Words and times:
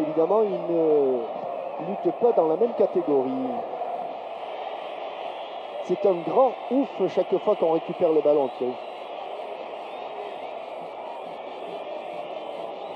Évidemment, 0.00 0.42
ils 0.42 0.74
ne 0.74 1.88
luttent 1.88 2.16
pas 2.20 2.32
dans 2.32 2.48
la 2.48 2.56
même 2.56 2.74
catégorie. 2.74 3.30
C'est 5.84 6.06
un 6.06 6.14
grand 6.14 6.52
ouf 6.70 6.88
chaque 7.08 7.36
fois 7.38 7.56
qu'on 7.56 7.72
récupère 7.72 8.12
le 8.12 8.20
ballon, 8.20 8.48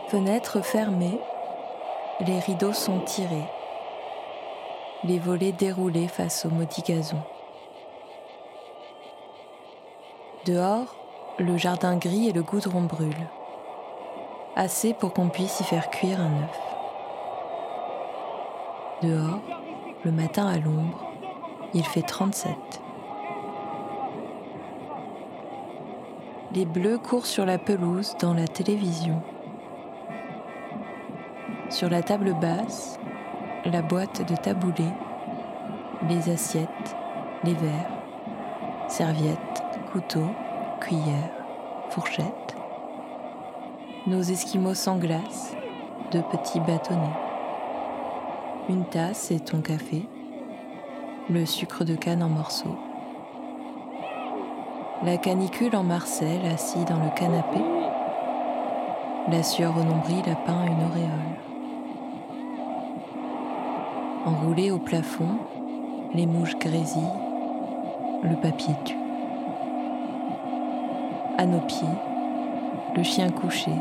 Fenêtres 0.08 0.60
fermées, 0.60 1.18
les 2.20 2.38
rideaux 2.38 2.72
sont 2.72 3.00
tirés, 3.00 3.48
les 5.02 5.18
volets 5.18 5.50
déroulés 5.50 6.06
face 6.06 6.44
au 6.46 6.50
maudit 6.50 6.82
gazon. 6.82 7.18
Dehors, 10.44 10.94
le 11.38 11.56
jardin 11.56 11.96
gris 11.96 12.28
et 12.28 12.32
le 12.32 12.42
goudron 12.42 12.82
brûlent, 12.82 13.28
assez 14.54 14.94
pour 14.94 15.14
qu'on 15.14 15.30
puisse 15.30 15.58
y 15.60 15.64
faire 15.64 15.90
cuire 15.90 16.20
un 16.20 16.44
œuf. 16.44 16.73
Dehors, 19.04 19.40
le 20.06 20.12
matin 20.12 20.46
à 20.46 20.56
l'ombre, 20.56 21.12
il 21.74 21.84
fait 21.84 22.00
37. 22.00 22.54
Les 26.54 26.64
bleus 26.64 26.96
courent 26.96 27.26
sur 27.26 27.44
la 27.44 27.58
pelouse 27.58 28.16
dans 28.18 28.32
la 28.32 28.46
télévision. 28.46 29.20
Sur 31.68 31.90
la 31.90 32.02
table 32.02 32.34
basse, 32.40 32.98
la 33.66 33.82
boîte 33.82 34.26
de 34.26 34.36
taboulé, 34.36 34.88
les 36.08 36.30
assiettes, 36.30 36.96
les 37.42 37.54
verres, 37.54 37.90
serviettes, 38.88 39.62
couteaux, 39.92 40.30
cuillères, 40.80 41.44
fourchettes. 41.90 42.56
Nos 44.06 44.22
esquimaux 44.22 44.74
sans 44.74 44.96
glace, 44.96 45.54
deux 46.10 46.22
petits 46.22 46.60
bâtonnets 46.60 47.23
une 48.68 48.84
tasse 48.86 49.30
et 49.30 49.40
ton 49.40 49.60
café, 49.60 50.06
le 51.28 51.44
sucre 51.44 51.84
de 51.84 51.94
canne 51.94 52.22
en 52.22 52.28
morceaux. 52.28 52.78
La 55.02 55.18
canicule 55.18 55.76
en 55.76 55.82
Marcel 55.82 56.40
assis 56.46 56.84
dans 56.86 56.96
le 56.96 57.10
canapé, 57.14 57.60
la 59.30 59.42
sueur 59.42 59.74
au 59.76 59.82
nombril 59.82 60.22
a 60.30 60.36
peint 60.36 60.64
une 60.64 60.86
auréole. 60.86 61.10
Enroulé 64.24 64.70
au 64.70 64.78
plafond, 64.78 65.36
les 66.14 66.26
mouches 66.26 66.56
grésillent, 66.58 67.02
le 68.22 68.36
papier 68.36 68.74
tue. 68.86 68.96
À 71.36 71.44
nos 71.44 71.60
pieds, 71.60 71.86
le 72.96 73.02
chien 73.02 73.28
couché 73.28 73.72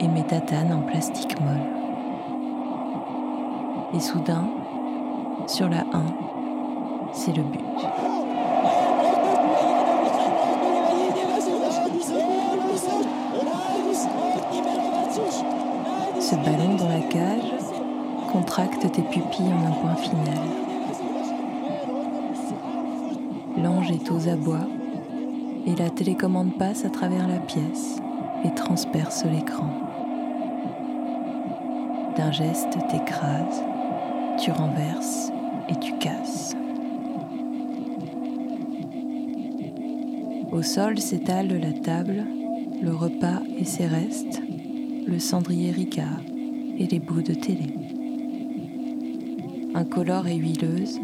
et 0.00 0.08
mes 0.08 0.24
tatanes 0.24 0.72
en 0.72 0.82
plastique 0.82 1.40
molle. 1.40 1.85
Et 3.94 4.00
soudain, 4.00 4.48
sur 5.46 5.68
la 5.68 5.80
1, 5.80 5.84
c'est 7.12 7.34
le 7.36 7.42
but. 7.42 7.60
Ce 16.20 16.34
ballon 16.34 16.74
dans 16.76 16.88
la 16.88 17.00
cage 17.00 17.52
contracte 18.32 18.90
tes 18.90 19.02
pupilles 19.02 19.52
en 19.52 19.66
un 19.66 19.74
point 19.80 19.94
final. 19.94 20.34
L'ange 23.56 23.90
est 23.92 24.10
aux 24.10 24.28
abois 24.28 24.66
et 25.66 25.76
la 25.76 25.90
télécommande 25.90 26.58
passe 26.58 26.84
à 26.84 26.90
travers 26.90 27.28
la 27.28 27.38
pièce 27.38 28.00
et 28.44 28.50
transperce 28.50 29.24
l'écran. 29.24 29.70
D'un 32.16 32.32
geste 32.32 32.76
t'écrase 32.88 33.62
tu 34.38 34.50
renverses 34.50 35.30
et 35.68 35.78
tu 35.80 35.92
casses. 35.98 36.54
Au 40.52 40.62
sol 40.62 40.98
s'étale 40.98 41.58
la 41.58 41.72
table, 41.72 42.24
le 42.82 42.94
repas 42.94 43.42
et 43.58 43.64
ses 43.64 43.86
restes, 43.86 44.42
le 45.06 45.18
cendrier 45.18 45.70
Ricard 45.70 46.20
et 46.78 46.86
les 46.86 46.98
bouts 46.98 47.22
de 47.22 47.34
télé. 47.34 47.72
Incolore 49.74 50.26
et 50.28 50.36
huileuse, 50.36 51.00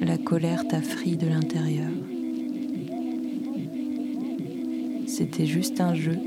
la 0.00 0.18
colère 0.18 0.66
t'affrie 0.68 1.16
de 1.16 1.26
l'intérieur. 1.26 1.90
C'était 5.06 5.46
juste 5.46 5.80
un 5.80 5.94
jeu. 5.94 6.18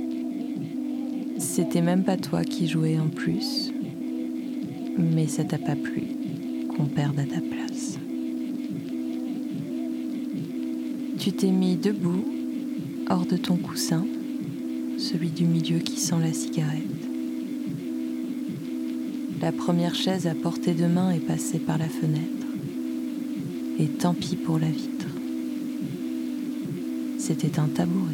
C'était 1.37 1.81
même 1.81 2.03
pas 2.03 2.17
toi 2.17 2.43
qui 2.43 2.67
jouais 2.67 2.97
en 2.99 3.09
plus. 3.09 3.71
Mais 4.97 5.27
ça 5.27 5.43
t'a 5.43 5.59
pas 5.59 5.75
plu 5.75 6.17
qu'on 6.77 6.85
à 6.85 7.25
ta 7.25 7.41
place. 7.41 7.97
Tu 11.17 11.31
t'es 11.31 11.51
mis 11.51 11.75
debout, 11.75 12.23
hors 13.09 13.25
de 13.25 13.37
ton 13.37 13.57
coussin, 13.57 14.05
celui 14.97 15.29
du 15.29 15.45
milieu 15.45 15.79
qui 15.79 15.99
sent 15.99 16.19
la 16.21 16.33
cigarette. 16.33 16.83
La 19.41 19.51
première 19.51 19.95
chaise 19.95 20.27
à 20.27 20.35
portée 20.35 20.73
de 20.73 20.85
main 20.85 21.11
est 21.11 21.19
passée 21.19 21.59
par 21.59 21.77
la 21.77 21.89
fenêtre. 21.89 22.45
Et 23.79 23.87
tant 23.87 24.13
pis 24.13 24.35
pour 24.35 24.59
la 24.59 24.69
vitre. 24.69 25.07
C'était 27.19 27.59
un 27.59 27.67
tabouret. 27.67 28.13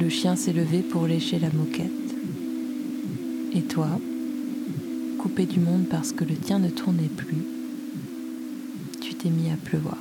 Le 0.00 0.08
chien 0.08 0.36
s'est 0.36 0.52
levé 0.52 0.80
pour 0.80 1.06
lécher 1.06 1.38
la 1.38 1.50
moquette. 1.50 1.90
Et 3.54 3.62
toi, 3.62 3.88
du 5.28 5.60
monde 5.60 5.86
parce 5.90 6.12
que 6.12 6.24
le 6.24 6.34
tien 6.34 6.58
ne 6.58 6.68
tournait 6.68 7.10
plus, 7.14 7.44
tu 9.00 9.14
t'es 9.14 9.28
mis 9.28 9.50
à 9.50 9.56
pleuvoir. 9.56 9.98